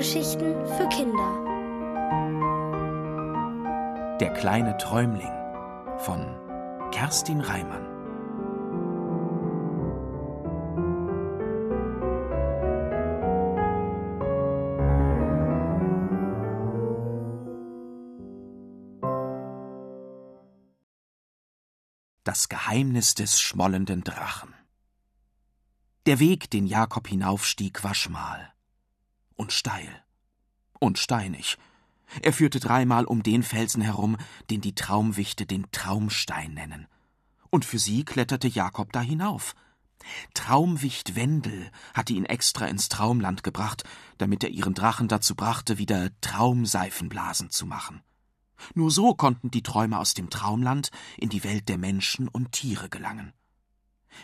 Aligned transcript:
Hörgeschichten 0.00 0.66
für 0.66 0.88
Kinder. 0.88 1.30
Der 4.18 4.32
kleine 4.32 4.74
Träumling 4.78 5.30
von 5.98 6.90
Kerstin 6.90 7.42
Reimann. 7.42 7.84
Das 22.24 22.48
Geheimnis 22.48 23.12
des 23.12 23.38
schmollenden 23.38 24.02
Drachen. 24.02 24.54
Der 26.06 26.20
Weg, 26.20 26.50
den 26.50 26.66
Jakob 26.66 27.06
hinaufstieg, 27.06 27.84
war 27.84 27.94
schmal 27.94 28.50
und 29.40 29.52
steil 29.52 30.04
und 30.80 30.98
steinig. 30.98 31.56
Er 32.20 32.34
führte 32.34 32.60
dreimal 32.60 33.06
um 33.06 33.22
den 33.22 33.42
Felsen 33.42 33.80
herum, 33.80 34.18
den 34.50 34.60
die 34.60 34.74
Traumwichte 34.74 35.46
den 35.46 35.66
Traumstein 35.72 36.52
nennen. 36.52 36.86
Und 37.48 37.64
für 37.64 37.78
sie 37.78 38.04
kletterte 38.04 38.48
Jakob 38.48 38.92
da 38.92 39.00
hinauf. 39.00 39.54
Traumwicht 40.34 41.16
Wendel 41.16 41.70
hatte 41.94 42.12
ihn 42.12 42.26
extra 42.26 42.66
ins 42.66 42.90
Traumland 42.90 43.42
gebracht, 43.42 43.84
damit 44.18 44.44
er 44.44 44.50
ihren 44.50 44.74
Drachen 44.74 45.08
dazu 45.08 45.34
brachte, 45.34 45.78
wieder 45.78 46.10
Traumseifenblasen 46.20 47.48
zu 47.48 47.64
machen. 47.64 48.02
Nur 48.74 48.90
so 48.90 49.14
konnten 49.14 49.50
die 49.50 49.62
Träume 49.62 49.98
aus 49.98 50.12
dem 50.12 50.28
Traumland 50.28 50.90
in 51.16 51.30
die 51.30 51.44
Welt 51.44 51.70
der 51.70 51.78
Menschen 51.78 52.28
und 52.28 52.52
Tiere 52.52 52.90
gelangen. 52.90 53.32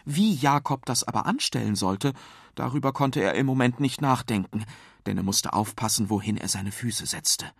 Wie 0.04 0.34
Jakob 0.34 0.84
das 0.84 1.04
aber 1.04 1.24
anstellen 1.24 1.74
sollte, 1.74 2.12
darüber 2.54 2.92
konnte 2.92 3.22
er 3.22 3.34
im 3.34 3.46
Moment 3.46 3.80
nicht 3.80 4.02
nachdenken, 4.02 4.64
denn 5.06 5.16
er 5.16 5.22
musste 5.22 5.52
aufpassen, 5.52 6.10
wohin 6.10 6.36
er 6.36 6.48
seine 6.48 6.72
Füße 6.72 7.06
setzte. 7.06 7.52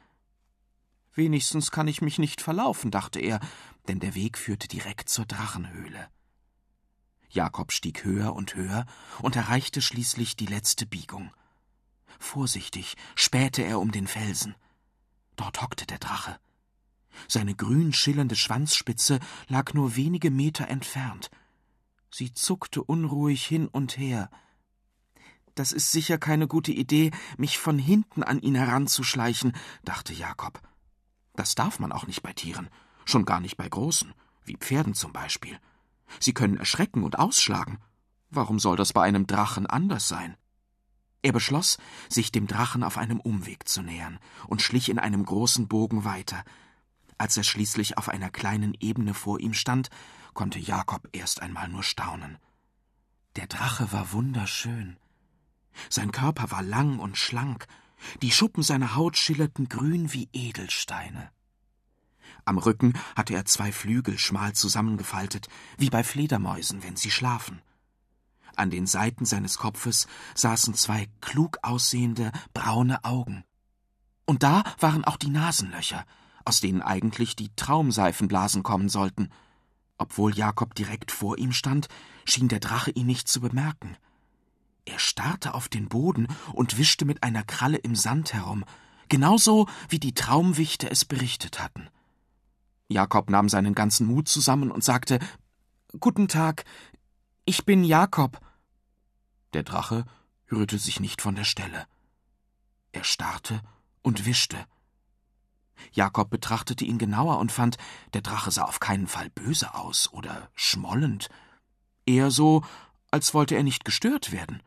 Wenigstens 1.15 1.71
kann 1.71 1.89
ich 1.89 2.03
mich 2.03 2.19
nicht 2.19 2.43
verlaufen, 2.43 2.91
dachte 2.91 3.21
er, 3.21 3.41
denn 3.89 4.01
der 4.01 4.15
Weg 4.15 4.37
führte 4.37 4.69
direkt 4.69 5.09
zur 5.09 5.25
Drachenhöhle. 5.25 6.09
Jakob 7.31 7.73
stieg 7.73 8.05
höher 8.05 8.35
und 8.35 8.55
höher 8.55 8.87
und 9.23 9.37
erreichte 9.37 9.81
schließlich 9.81 10.37
die 10.37 10.47
letzte 10.47 10.87
Biegung. 10.87 11.31
Vorsichtig 12.19 12.97
spähte 13.15 13.63
er 13.63 13.81
um 13.81 13.93
den 13.93 14.07
Felsen. 14.07 14.55
Dort 15.37 15.63
hockte 15.63 15.87
der 15.87 15.99
Drache. 15.99 16.39
Seine 17.29 17.55
grün 17.55 17.93
schillernde 17.93 18.37
Schwanzspitze 18.37 19.21
lag 19.49 19.75
nur 19.75 19.97
wenige 19.97 20.31
Meter 20.31 20.69
entfernt. 20.69 21.31
Sie 22.11 22.33
zuckte 22.33 22.83
unruhig 22.83 23.45
hin 23.45 23.69
und 23.69 23.99
her. 23.99 24.31
Das 25.57 25.73
ist 25.73 25.91
sicher 25.91 26.19
keine 26.19 26.47
gute 26.47 26.71
Idee, 26.71 27.11
mich 27.39 27.59
von 27.59 27.79
hinten 27.79 28.23
an 28.23 28.41
ihn 28.41 28.55
heranzuschleichen, 28.55 29.55
dachte 29.85 30.13
Jakob. 30.13 30.61
Das 31.35 31.55
darf 31.55 31.79
man 31.79 31.93
auch 31.93 32.07
nicht 32.07 32.23
bei 32.23 32.35
Tieren, 32.35 32.69
schon 33.07 33.25
gar 33.25 33.41
nicht 33.41 33.57
bei 33.57 33.67
großen, 33.67 34.13
wie 34.45 34.59
Pferden 34.59 34.93
zum 34.93 35.15
Beispiel. 35.15 35.59
Sie 36.21 36.35
können 36.35 36.59
erschrecken 36.59 37.03
und 37.03 37.19
ausschlagen. 37.19 37.79
Warum 38.29 38.59
soll 38.59 38.77
das 38.77 38.93
bei 38.93 39.03
einem 39.03 39.27
Drachen 39.27 39.67
anders 39.67 40.09
sein? 40.09 40.37
Er 41.23 41.33
beschloss, 41.33 41.79
sich 42.11 42.31
dem 42.31 42.47
Drachen 42.47 42.85
auf 42.85 42.99
einem 42.99 43.19
Umweg 43.19 43.67
zu 43.67 43.81
nähern 43.81 44.19
und 44.47 44.61
schlich 44.61 44.91
in 44.91 44.99
einem 44.99 45.25
großen 45.25 45.69
Bogen 45.69 46.05
weiter. 46.05 46.45
Als 47.17 47.35
er 47.39 47.45
schließlich 47.45 47.97
auf 47.97 48.11
einer 48.11 48.29
kleinen 48.29 48.75
Ebene 48.79 49.15
vor 49.15 49.41
ihm 49.41 49.55
stand, 49.55 49.89
konnte 50.35 50.59
Jakob 50.59 51.09
erst 51.13 51.41
einmal 51.41 51.69
nur 51.69 51.83
staunen. 51.83 52.37
Der 53.37 53.47
Drache 53.47 53.91
war 53.91 54.13
wunderschön. 54.13 54.99
Sein 55.91 56.13
Körper 56.13 56.51
war 56.51 56.63
lang 56.63 56.99
und 56.99 57.17
schlank, 57.17 57.67
die 58.23 58.31
Schuppen 58.31 58.63
seiner 58.63 58.95
Haut 58.95 59.17
schillerten 59.17 59.69
grün 59.69 60.13
wie 60.13 60.29
Edelsteine. 60.33 61.31
Am 62.45 62.59
Rücken 62.59 62.95
hatte 63.17 63.35
er 63.35 63.45
zwei 63.45 63.73
Flügel 63.73 64.19
schmal 64.19 64.53
zusammengefaltet, 64.53 65.49
wie 65.79 65.91
bei 65.91 66.05
Fledermäusen, 66.05 66.83
wenn 66.83 66.97
sie 66.97 67.11
schlafen. 67.11 67.61
An 68.55 68.71
den 68.71 68.87
Seiten 68.87 69.25
seines 69.25 69.59
Kopfes 69.59 70.07
saßen 70.35 70.75
zwei 70.75 71.09
klug 71.21 71.59
aussehende 71.63 72.33
braune 72.55 73.05
Augen. 73.05 73.45
Und 74.25 74.43
da 74.43 74.65
waren 74.81 75.05
auch 75.05 75.17
die 75.17 75.29
Nasenlöcher, 75.29 76.05
aus 76.45 76.61
denen 76.61 76.83
eigentlich 76.83 77.37
die 77.37 77.55
Traumseifenblasen 77.55 78.63
kommen 78.63 78.89
sollten. 78.89 79.31
Obwohl 79.99 80.35
Jakob 80.35 80.75
direkt 80.75 81.11
vor 81.11 81.39
ihm 81.39 81.53
stand, 81.53 81.89
schien 82.25 82.49
der 82.49 82.61
Drache 82.61 82.91
ihn 82.91 83.07
nicht 83.07 83.29
zu 83.29 83.41
bemerken. 83.41 83.97
Er 84.87 84.99
starrte 85.01 85.53
auf 85.53 85.69
den 85.69 85.89
Boden 85.89 86.29
und 86.53 86.79
wischte 86.79 87.05
mit 87.05 87.23
einer 87.23 87.43
Kralle 87.43 87.77
im 87.77 87.95
Sand 87.95 88.33
herum, 88.33 88.65
genauso 89.09 89.69
wie 89.89 89.99
die 89.99 90.15
Traumwichte 90.15 90.89
es 90.91 91.05
berichtet 91.05 91.61
hatten. 91.61 91.89
Jakob 92.89 93.29
nahm 93.29 93.49
seinen 93.49 93.75
ganzen 93.75 94.07
Mut 94.07 94.29
zusammen 94.29 94.71
und 94.71 94.85
sagte 94.85 95.19
Guten 95.99 96.29
Tag, 96.29 96.65
ich 97.45 97.65
bin 97.65 97.85
Jakob. 97.85 98.41
Der 99.53 99.65
Drache 99.65 100.05
rührte 100.51 100.79
sich 100.79 101.01
nicht 101.01 101.21
von 101.21 101.35
der 101.35 101.45
Stelle. 101.45 101.87
Er 102.93 103.05
starrte 103.05 103.61
und 104.03 104.25
wischte. 104.25 104.67
Jakob 105.93 106.31
betrachtete 106.31 106.85
ihn 106.85 106.99
genauer 106.99 107.39
und 107.39 107.53
fand, 107.53 107.77
der 108.15 108.23
Drache 108.23 108.51
sah 108.51 108.65
auf 108.65 108.81
keinen 108.81 109.09
Fall 109.09 109.31
böse 109.31 109.75
aus 109.75 110.13
oder 110.13 110.49
schmollend, 110.55 111.29
eher 112.07 112.31
so, 112.31 112.65
als 113.11 113.35
wollte 113.35 113.57
er 113.57 113.63
nicht 113.63 113.85
gestört 113.85 114.33
werden. 114.33 114.63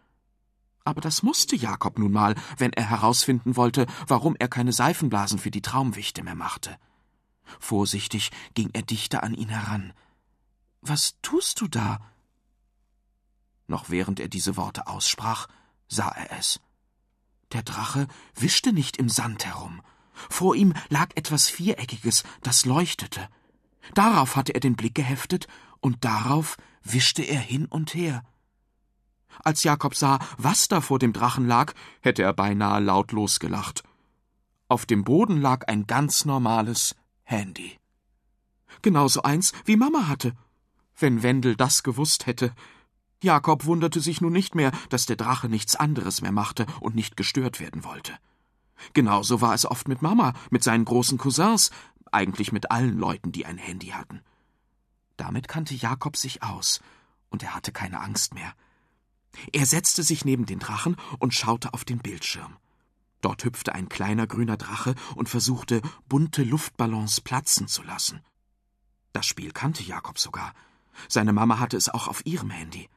Aber 0.89 1.01
das 1.01 1.21
musste 1.21 1.55
Jakob 1.55 1.99
nun 1.99 2.11
mal, 2.11 2.33
wenn 2.57 2.73
er 2.73 2.89
herausfinden 2.89 3.55
wollte, 3.55 3.85
warum 4.07 4.35
er 4.39 4.47
keine 4.47 4.73
Seifenblasen 4.73 5.37
für 5.37 5.51
die 5.51 5.61
Traumwichte 5.61 6.23
mehr 6.23 6.33
machte. 6.33 6.79
Vorsichtig 7.59 8.31
ging 8.55 8.71
er 8.73 8.81
dichter 8.81 9.21
an 9.21 9.35
ihn 9.35 9.49
heran. 9.49 9.93
Was 10.81 11.13
tust 11.21 11.61
du 11.61 11.67
da? 11.67 11.99
Noch 13.67 13.91
während 13.91 14.19
er 14.19 14.29
diese 14.29 14.57
Worte 14.57 14.87
aussprach, 14.87 15.45
sah 15.87 16.09
er 16.09 16.39
es. 16.39 16.59
Der 17.51 17.61
Drache 17.61 18.07
wischte 18.33 18.73
nicht 18.73 18.97
im 18.97 19.09
Sand 19.09 19.45
herum. 19.45 19.83
Vor 20.15 20.55
ihm 20.55 20.73
lag 20.89 21.09
etwas 21.13 21.49
Viereckiges, 21.49 22.23
das 22.41 22.65
leuchtete. 22.65 23.29
Darauf 23.93 24.35
hatte 24.35 24.55
er 24.55 24.59
den 24.59 24.75
Blick 24.75 24.95
geheftet, 24.95 25.47
und 25.81 26.03
darauf 26.03 26.57
wischte 26.81 27.21
er 27.21 27.39
hin 27.39 27.67
und 27.67 27.93
her. 27.93 28.23
Als 29.43 29.63
Jakob 29.63 29.95
sah, 29.95 30.19
was 30.37 30.67
da 30.67 30.81
vor 30.81 30.99
dem 30.99 31.13
Drachen 31.13 31.47
lag, 31.47 31.73
hätte 32.01 32.23
er 32.23 32.33
beinahe 32.33 32.81
lautlos 32.81 33.39
gelacht. 33.39 33.83
Auf 34.67 34.85
dem 34.85 35.03
Boden 35.03 35.41
lag 35.41 35.67
ein 35.67 35.87
ganz 35.87 36.25
normales 36.25 36.95
Handy. 37.23 37.77
Genauso 38.81 39.23
eins, 39.23 39.53
wie 39.65 39.75
Mama 39.75 40.07
hatte. 40.07 40.35
Wenn 40.97 41.23
Wendel 41.23 41.55
das 41.55 41.83
gewusst 41.83 42.27
hätte. 42.27 42.53
Jakob 43.21 43.65
wunderte 43.65 43.99
sich 43.99 44.21
nun 44.21 44.33
nicht 44.33 44.55
mehr, 44.55 44.71
dass 44.89 45.05
der 45.05 45.15
Drache 45.15 45.49
nichts 45.49 45.75
anderes 45.75 46.21
mehr 46.21 46.31
machte 46.31 46.65
und 46.79 46.95
nicht 46.95 47.17
gestört 47.17 47.59
werden 47.59 47.83
wollte. 47.83 48.13
Genauso 48.93 49.41
war 49.41 49.53
es 49.53 49.65
oft 49.65 49.87
mit 49.87 50.01
Mama, 50.01 50.33
mit 50.49 50.63
seinen 50.63 50.85
großen 50.85 51.17
Cousins, 51.17 51.71
eigentlich 52.11 52.51
mit 52.51 52.71
allen 52.71 52.97
Leuten, 52.97 53.31
die 53.31 53.45
ein 53.45 53.57
Handy 53.57 53.87
hatten. 53.87 54.21
Damit 55.17 55.47
kannte 55.47 55.75
Jakob 55.75 56.15
sich 56.15 56.43
aus, 56.43 56.79
und 57.29 57.43
er 57.43 57.53
hatte 57.53 57.71
keine 57.71 57.99
Angst 57.99 58.33
mehr. 58.33 58.53
Er 59.53 59.65
setzte 59.65 60.03
sich 60.03 60.25
neben 60.25 60.45
den 60.45 60.59
Drachen 60.59 60.95
und 61.19 61.33
schaute 61.33 61.73
auf 61.73 61.85
den 61.85 61.99
Bildschirm. 61.99 62.57
Dort 63.21 63.43
hüpfte 63.43 63.75
ein 63.75 63.89
kleiner 63.89 64.27
grüner 64.27 64.57
Drache 64.57 64.95
und 65.15 65.29
versuchte, 65.29 65.81
bunte 66.07 66.43
Luftballons 66.43 67.21
platzen 67.21 67.67
zu 67.67 67.83
lassen. 67.83 68.21
Das 69.13 69.25
Spiel 69.25 69.51
kannte 69.51 69.83
Jakob 69.83 70.19
sogar. 70.19 70.53
Seine 71.07 71.33
Mama 71.33 71.59
hatte 71.59 71.77
es 71.77 71.89
auch 71.89 72.07
auf 72.07 72.25
ihrem 72.25 72.49
Handy. 72.49 72.89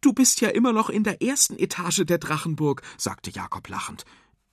Du 0.00 0.12
bist 0.12 0.40
ja 0.40 0.50
immer 0.50 0.72
noch 0.72 0.90
in 0.90 1.04
der 1.04 1.22
ersten 1.22 1.58
Etage 1.58 2.04
der 2.04 2.18
Drachenburg, 2.18 2.82
sagte 2.98 3.30
Jakob 3.30 3.68
lachend. 3.68 4.04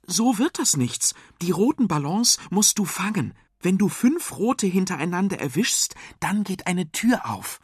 So 0.05 0.37
wird 0.37 0.59
das 0.59 0.77
nichts. 0.77 1.13
Die 1.41 1.51
roten 1.51 1.87
Ballons 1.87 2.37
musst 2.49 2.79
du 2.79 2.85
fangen. 2.85 3.33
Wenn 3.61 3.77
du 3.77 3.87
fünf 3.87 4.37
rote 4.37 4.67
hintereinander 4.67 5.39
erwischst, 5.39 5.95
dann 6.19 6.43
geht 6.43 6.67
eine 6.67 6.91
Tür 6.91 7.29
auf. 7.29 7.59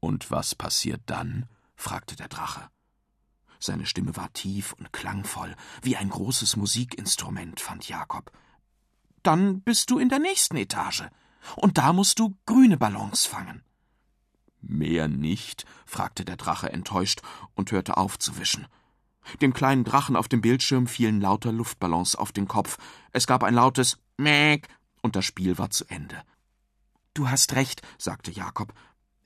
Und 0.00 0.30
was 0.30 0.54
passiert 0.54 1.02
dann? 1.06 1.48
Fragte 1.82 2.16
der 2.16 2.28
Drache. 2.28 2.68
Seine 3.58 3.86
Stimme 3.86 4.16
war 4.16 4.32
tief 4.32 4.72
und 4.72 4.92
klangvoll, 4.92 5.54
wie 5.82 5.96
ein 5.96 6.08
großes 6.08 6.56
Musikinstrument, 6.56 7.60
fand 7.60 7.88
Jakob. 7.88 8.32
Dann 9.22 9.60
bist 9.60 9.90
du 9.90 9.98
in 9.98 10.08
der 10.08 10.18
nächsten 10.18 10.56
Etage. 10.56 11.04
Und 11.56 11.78
da 11.78 11.92
musst 11.92 12.18
du 12.18 12.36
grüne 12.46 12.76
Ballons 12.76 13.26
fangen. 13.26 13.62
Mehr 14.60 15.08
nicht? 15.08 15.64
fragte 15.86 16.24
der 16.24 16.36
Drache 16.36 16.72
enttäuscht 16.72 17.20
und 17.54 17.72
hörte 17.72 17.96
auf 17.96 18.18
zu 18.18 18.38
wischen. 18.38 18.66
Dem 19.40 19.52
kleinen 19.52 19.84
Drachen 19.84 20.16
auf 20.16 20.28
dem 20.28 20.40
Bildschirm 20.40 20.86
fielen 20.86 21.20
lauter 21.20 21.52
Luftballons 21.52 22.16
auf 22.16 22.32
den 22.32 22.48
Kopf. 22.48 22.78
Es 23.12 23.26
gab 23.26 23.42
ein 23.42 23.54
lautes 23.54 23.98
Mäk 24.16 24.68
und 25.02 25.16
das 25.16 25.24
Spiel 25.24 25.58
war 25.58 25.70
zu 25.70 25.84
Ende. 25.86 26.22
Du 27.14 27.28
hast 27.28 27.54
recht, 27.54 27.82
sagte 27.98 28.30
Jakob. 28.30 28.72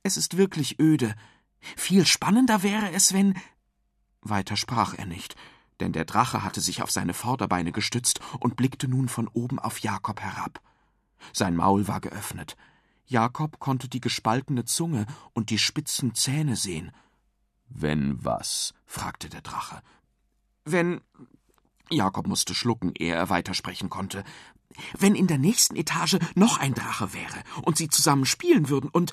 Es 0.02 0.16
ist 0.16 0.36
wirklich 0.36 0.78
öde. 0.80 1.14
Viel 1.76 2.06
spannender 2.06 2.62
wäre 2.62 2.92
es, 2.92 3.12
wenn. 3.12 3.34
Weiter 4.20 4.56
sprach 4.56 4.94
er 4.94 5.06
nicht, 5.06 5.34
Denn 5.80 5.92
der 5.92 6.04
Drache 6.04 6.42
hatte 6.42 6.60
sich 6.60 6.82
auf 6.82 6.90
seine 6.90 7.14
Vorderbeine 7.14 7.72
gestützt 7.72 8.20
und 8.40 8.56
blickte 8.56 8.88
nun 8.88 9.08
von 9.08 9.28
oben 9.28 9.58
auf 9.58 9.80
Jakob 9.80 10.20
herab. 10.20 10.60
Sein 11.32 11.56
Maul 11.56 11.88
war 11.88 12.00
geöffnet. 12.00 12.56
Jakob 13.06 13.58
konnte 13.58 13.88
die 13.88 14.00
gespaltene 14.00 14.64
Zunge 14.64 15.06
und 15.32 15.50
die 15.50 15.58
spitzen 15.58 16.14
Zähne 16.14 16.56
sehen. 16.56 16.92
Wenn 17.68 18.24
was? 18.24 18.74
fragte 18.86 19.28
der 19.28 19.42
Drache. 19.42 19.82
Wenn. 20.64 21.00
Jakob 21.88 22.26
musste 22.26 22.54
schlucken, 22.54 22.92
ehe 22.98 23.14
er 23.14 23.28
weitersprechen 23.28 23.90
konnte. 23.90 24.24
Wenn 24.98 25.14
in 25.14 25.28
der 25.28 25.38
nächsten 25.38 25.76
Etage 25.76 26.18
noch 26.34 26.58
ein 26.58 26.74
Drache 26.74 27.12
wäre 27.14 27.42
und 27.62 27.76
sie 27.76 27.88
zusammen 27.88 28.26
spielen 28.26 28.68
würden 28.68 28.90
und 28.90 29.12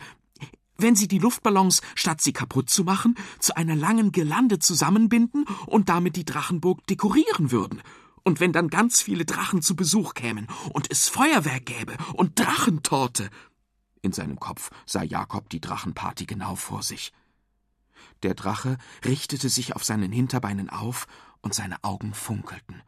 wenn 0.78 0.96
sie 0.96 1.08
die 1.08 1.20
Luftballons, 1.20 1.82
statt 1.96 2.22
sie 2.22 2.34
kaputt 2.34 2.70
zu 2.70 2.84
machen, 2.84 3.16
zu 3.40 3.56
einer 3.56 3.76
langen 3.76 4.12
Girlande 4.12 4.60
zusammenbinden 4.60 5.46
und 5.66 5.90
damit 5.90 6.16
die 6.16 6.26
Drachenburg 6.26 6.86
dekorieren 6.88 7.52
würden. 7.52 7.82
Und 8.24 8.40
wenn 8.40 8.54
dann 8.54 8.70
ganz 8.70 9.02
viele 9.02 9.26
Drachen 9.26 9.62
zu 9.62 9.76
Besuch 9.76 10.14
kämen 10.14 10.48
und 10.72 10.90
es 10.90 11.10
Feuerwerk 11.10 11.66
gäbe 11.66 11.98
und 12.14 12.40
Drachentorte. 12.40 13.30
In 14.02 14.14
seinem 14.14 14.40
Kopf 14.40 14.70
sah 14.86 15.04
Jakob 15.04 15.50
die 15.50 15.62
Drachenparty 15.62 16.26
genau 16.26 16.56
vor 16.56 16.84
sich. 16.84 17.12
Der 18.24 18.34
Drache 18.34 18.78
richtete 19.04 19.50
sich 19.50 19.76
auf 19.76 19.84
seinen 19.84 20.12
Hinterbeinen 20.12 20.70
auf 20.70 21.08
und 21.42 21.54
seine 21.54 21.84
Augen 21.84 22.14
funkelten. 22.14 22.82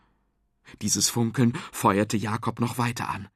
Dieses 0.81 1.09
Funkeln 1.09 1.53
feuerte 1.71 2.17
Jakob 2.17 2.59
noch 2.59 2.77
weiter 2.77 3.09
an. 3.09 3.27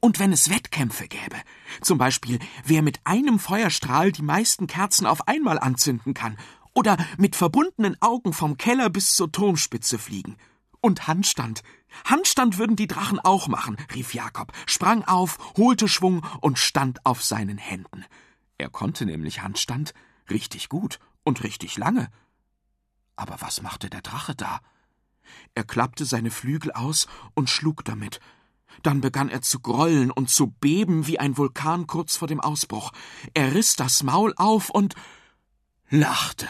Und 0.00 0.20
wenn 0.20 0.32
es 0.32 0.48
Wettkämpfe 0.50 1.08
gäbe, 1.08 1.36
zum 1.80 1.98
Beispiel 1.98 2.38
wer 2.64 2.82
mit 2.82 3.00
einem 3.04 3.38
Feuerstrahl 3.38 4.12
die 4.12 4.22
meisten 4.22 4.66
Kerzen 4.66 5.06
auf 5.06 5.26
einmal 5.26 5.58
anzünden 5.58 6.14
kann, 6.14 6.36
oder 6.78 6.96
mit 7.16 7.34
verbundenen 7.34 8.00
Augen 8.00 8.32
vom 8.32 8.56
Keller 8.56 8.88
bis 8.88 9.14
zur 9.14 9.32
Turmspitze 9.32 9.98
fliegen. 9.98 10.36
Und 10.80 11.08
Handstand. 11.08 11.64
Handstand 12.04 12.56
würden 12.56 12.76
die 12.76 12.86
Drachen 12.86 13.18
auch 13.18 13.48
machen, 13.48 13.76
rief 13.92 14.14
Jakob, 14.14 14.52
sprang 14.66 15.02
auf, 15.02 15.38
holte 15.56 15.88
Schwung 15.88 16.24
und 16.40 16.56
stand 16.56 17.04
auf 17.04 17.24
seinen 17.24 17.58
Händen. 17.58 18.04
Er 18.58 18.70
konnte 18.70 19.06
nämlich 19.06 19.42
Handstand 19.42 19.92
richtig 20.30 20.68
gut 20.68 21.00
und 21.24 21.42
richtig 21.42 21.76
lange. 21.78 22.08
Aber 23.16 23.40
was 23.40 23.60
machte 23.60 23.90
der 23.90 24.02
Drache 24.02 24.36
da? 24.36 24.60
Er 25.56 25.64
klappte 25.64 26.04
seine 26.04 26.30
Flügel 26.30 26.70
aus 26.70 27.08
und 27.34 27.50
schlug 27.50 27.84
damit, 27.84 28.20
dann 28.82 29.00
begann 29.00 29.28
er 29.28 29.42
zu 29.42 29.60
grollen 29.60 30.10
und 30.10 30.30
zu 30.30 30.48
beben 30.48 31.06
wie 31.06 31.18
ein 31.18 31.36
Vulkan 31.36 31.86
kurz 31.86 32.16
vor 32.16 32.28
dem 32.28 32.40
Ausbruch. 32.40 32.92
Er 33.34 33.54
riss 33.54 33.76
das 33.76 34.02
Maul 34.02 34.34
auf 34.36 34.70
und 34.70 34.94
lachte. 35.90 36.48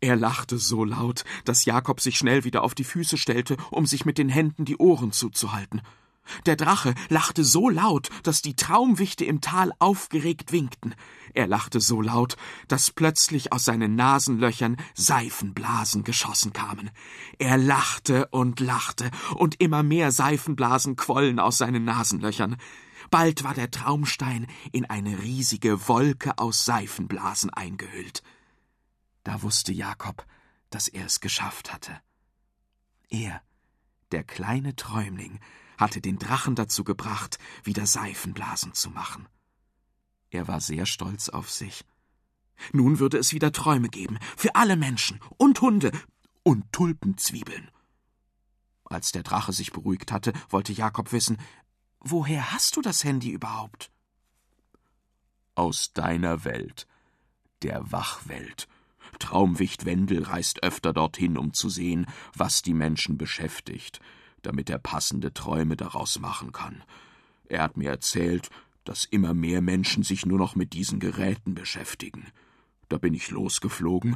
Er 0.00 0.16
lachte 0.16 0.58
so 0.58 0.84
laut, 0.84 1.24
dass 1.44 1.64
Jakob 1.64 2.00
sich 2.00 2.18
schnell 2.18 2.44
wieder 2.44 2.62
auf 2.62 2.74
die 2.74 2.84
Füße 2.84 3.16
stellte, 3.16 3.56
um 3.70 3.86
sich 3.86 4.04
mit 4.04 4.18
den 4.18 4.28
Händen 4.28 4.64
die 4.64 4.76
Ohren 4.76 5.12
zuzuhalten. 5.12 5.82
Der 6.46 6.56
Drache 6.56 6.94
lachte 7.08 7.44
so 7.44 7.68
laut, 7.68 8.08
dass 8.22 8.42
die 8.42 8.56
Traumwichte 8.56 9.24
im 9.24 9.40
Tal 9.40 9.72
aufgeregt 9.78 10.52
winkten. 10.52 10.94
Er 11.34 11.46
lachte 11.46 11.80
so 11.80 12.00
laut, 12.00 12.36
dass 12.68 12.90
plötzlich 12.90 13.52
aus 13.52 13.64
seinen 13.64 13.94
Nasenlöchern 13.94 14.76
Seifenblasen 14.94 16.04
geschossen 16.04 16.52
kamen. 16.52 16.90
Er 17.38 17.58
lachte 17.58 18.28
und 18.28 18.60
lachte, 18.60 19.10
und 19.34 19.60
immer 19.60 19.82
mehr 19.82 20.12
Seifenblasen 20.12 20.96
quollen 20.96 21.38
aus 21.38 21.58
seinen 21.58 21.84
Nasenlöchern. 21.84 22.56
Bald 23.10 23.44
war 23.44 23.54
der 23.54 23.70
Traumstein 23.70 24.46
in 24.72 24.84
eine 24.84 25.22
riesige 25.22 25.88
Wolke 25.88 26.38
aus 26.38 26.64
Seifenblasen 26.64 27.50
eingehüllt. 27.50 28.22
Da 29.22 29.42
wusste 29.42 29.72
Jakob, 29.72 30.24
dass 30.70 30.88
er 30.88 31.06
es 31.06 31.20
geschafft 31.20 31.72
hatte. 31.72 32.00
Er, 33.08 33.42
der 34.12 34.24
kleine 34.24 34.74
Träumling, 34.74 35.38
hatte 35.78 36.00
den 36.00 36.18
Drachen 36.18 36.54
dazu 36.54 36.84
gebracht, 36.84 37.38
wieder 37.64 37.86
Seifenblasen 37.86 38.74
zu 38.74 38.90
machen. 38.90 39.28
Er 40.30 40.48
war 40.48 40.60
sehr 40.60 40.86
stolz 40.86 41.28
auf 41.28 41.50
sich. 41.50 41.84
Nun 42.72 42.98
würde 42.98 43.18
es 43.18 43.32
wieder 43.32 43.52
Träume 43.52 43.88
geben, 43.88 44.18
für 44.36 44.54
alle 44.54 44.76
Menschen 44.76 45.20
und 45.36 45.60
Hunde 45.60 45.92
und 46.42 46.72
Tulpenzwiebeln. 46.72 47.70
Als 48.84 49.12
der 49.12 49.22
Drache 49.22 49.52
sich 49.52 49.72
beruhigt 49.72 50.12
hatte, 50.12 50.32
wollte 50.48 50.72
Jakob 50.72 51.12
wissen, 51.12 51.38
woher 52.00 52.52
hast 52.52 52.76
du 52.76 52.82
das 52.82 53.04
Handy 53.04 53.30
überhaupt? 53.30 53.90
Aus 55.54 55.92
deiner 55.92 56.44
Welt, 56.44 56.86
der 57.62 57.90
Wachwelt. 57.90 58.68
Traumwicht 59.18 59.86
Wendel 59.86 60.24
reist 60.24 60.62
öfter 60.62 60.92
dorthin, 60.92 61.38
um 61.38 61.52
zu 61.52 61.68
sehen, 61.68 62.06
was 62.34 62.62
die 62.62 62.74
Menschen 62.74 63.16
beschäftigt, 63.16 64.00
damit 64.46 64.70
er 64.70 64.78
passende 64.78 65.34
Träume 65.34 65.76
daraus 65.76 66.20
machen 66.20 66.52
kann. 66.52 66.84
Er 67.48 67.62
hat 67.62 67.76
mir 67.76 67.90
erzählt, 67.90 68.48
dass 68.84 69.04
immer 69.04 69.34
mehr 69.34 69.60
Menschen 69.60 70.04
sich 70.04 70.24
nur 70.24 70.38
noch 70.38 70.54
mit 70.54 70.72
diesen 70.72 71.00
Geräten 71.00 71.54
beschäftigen. 71.54 72.28
Da 72.88 72.96
bin 72.96 73.12
ich 73.12 73.30
losgeflogen 73.30 74.14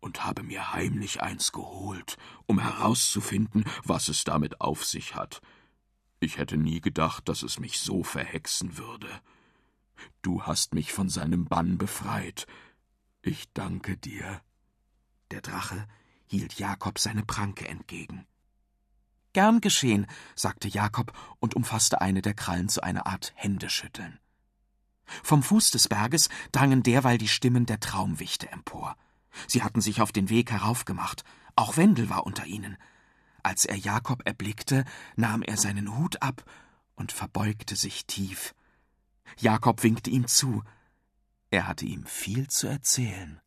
und 0.00 0.24
habe 0.24 0.42
mir 0.42 0.72
heimlich 0.72 1.22
eins 1.22 1.52
geholt, 1.52 2.16
um 2.46 2.58
herauszufinden, 2.58 3.64
was 3.84 4.08
es 4.08 4.24
damit 4.24 4.60
auf 4.60 4.84
sich 4.84 5.14
hat. 5.14 5.40
Ich 6.18 6.38
hätte 6.38 6.56
nie 6.56 6.80
gedacht, 6.80 7.28
dass 7.28 7.44
es 7.44 7.60
mich 7.60 7.78
so 7.78 8.02
verhexen 8.02 8.78
würde. 8.78 9.08
Du 10.22 10.42
hast 10.42 10.74
mich 10.74 10.92
von 10.92 11.08
seinem 11.08 11.44
Bann 11.44 11.78
befreit. 11.78 12.48
Ich 13.22 13.52
danke 13.52 13.96
dir. 13.96 14.40
Der 15.30 15.40
Drache 15.40 15.86
hielt 16.26 16.58
Jakob 16.58 16.98
seine 16.98 17.24
Pranke 17.24 17.68
entgegen. 17.68 18.26
Gern 19.38 19.60
geschehen, 19.60 20.08
sagte 20.34 20.66
Jakob 20.66 21.12
und 21.38 21.54
umfasste 21.54 22.00
eine 22.00 22.22
der 22.22 22.34
Krallen 22.34 22.68
zu 22.68 22.82
einer 22.82 23.06
Art 23.06 23.32
Händeschütteln. 23.36 24.18
Vom 25.22 25.44
Fuß 25.44 25.70
des 25.70 25.86
Berges 25.86 26.28
drangen 26.50 26.82
derweil 26.82 27.18
die 27.18 27.28
Stimmen 27.28 27.64
der 27.64 27.78
Traumwichte 27.78 28.50
empor. 28.50 28.96
Sie 29.46 29.62
hatten 29.62 29.80
sich 29.80 30.00
auf 30.00 30.10
den 30.10 30.28
Weg 30.28 30.50
heraufgemacht, 30.50 31.22
auch 31.54 31.76
Wendel 31.76 32.10
war 32.10 32.26
unter 32.26 32.46
ihnen. 32.46 32.78
Als 33.44 33.64
er 33.64 33.76
Jakob 33.76 34.26
erblickte, 34.26 34.84
nahm 35.14 35.42
er 35.42 35.56
seinen 35.56 35.96
Hut 35.96 36.20
ab 36.20 36.42
und 36.96 37.12
verbeugte 37.12 37.76
sich 37.76 38.06
tief. 38.06 38.56
Jakob 39.38 39.84
winkte 39.84 40.10
ihm 40.10 40.26
zu. 40.26 40.64
Er 41.50 41.68
hatte 41.68 41.86
ihm 41.86 42.06
viel 42.06 42.48
zu 42.48 42.66
erzählen. 42.66 43.40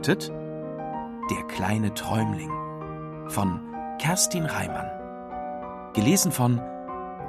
Hörtet 0.00 0.32
Der 1.30 1.42
kleine 1.48 1.92
Träumling 1.92 2.50
von 3.28 3.60
Kerstin 3.98 4.46
Reimann. 4.46 5.92
Gelesen 5.92 6.32
von 6.32 6.58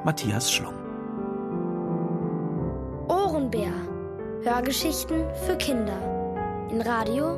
Matthias 0.06 0.50
Schlung. 0.50 0.75
Ohrenbär. 3.10 3.74
Hörgeschichten 4.44 5.25
für 5.46 5.58
Kinder. 5.58 6.70
In 6.72 6.80
Radio 6.80 7.34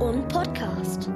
und 0.00 0.26
Podcast. 0.28 1.10